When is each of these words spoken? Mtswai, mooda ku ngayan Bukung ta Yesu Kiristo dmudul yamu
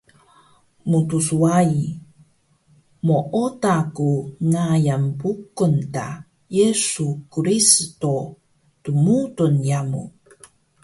Mtswai, 0.89 1.75
mooda 3.31 3.75
ku 3.95 4.09
ngayan 4.51 5.03
Bukung 5.19 5.77
ta 5.93 6.07
Yesu 6.57 7.05
Kiristo 7.31 8.13
dmudul 8.83 9.55
yamu 9.69 10.03